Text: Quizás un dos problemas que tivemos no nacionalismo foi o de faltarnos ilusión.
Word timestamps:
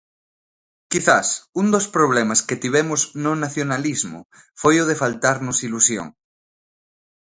Quizás 0.91 1.27
un 1.61 1.65
dos 1.73 1.85
problemas 1.97 2.39
que 2.47 2.59
tivemos 2.63 3.01
no 3.23 3.31
nacionalismo 3.43 4.19
foi 4.61 4.75
o 4.83 4.87
de 4.89 4.99
faltarnos 5.03 5.57
ilusión. 5.67 6.07